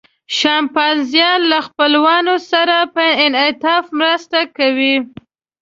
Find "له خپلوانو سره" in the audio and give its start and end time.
1.51-2.77